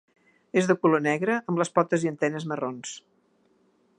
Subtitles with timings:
[0.61, 2.97] És de color negre amb les potes i antenes marrons.